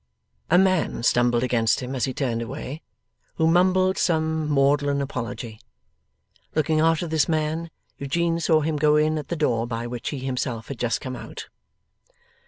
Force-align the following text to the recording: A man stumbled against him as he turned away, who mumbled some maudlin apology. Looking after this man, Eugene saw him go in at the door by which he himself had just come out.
A 0.49 0.57
man 0.57 1.03
stumbled 1.03 1.43
against 1.43 1.79
him 1.79 1.93
as 1.93 2.05
he 2.05 2.11
turned 2.15 2.41
away, 2.41 2.81
who 3.35 3.45
mumbled 3.45 3.99
some 3.99 4.49
maudlin 4.49 4.99
apology. 4.99 5.59
Looking 6.55 6.79
after 6.79 7.05
this 7.05 7.29
man, 7.29 7.69
Eugene 7.99 8.39
saw 8.39 8.61
him 8.61 8.77
go 8.77 8.95
in 8.95 9.19
at 9.19 9.27
the 9.27 9.35
door 9.35 9.67
by 9.67 9.85
which 9.85 10.09
he 10.09 10.17
himself 10.17 10.69
had 10.69 10.79
just 10.79 11.01
come 11.01 11.15
out. 11.15 11.49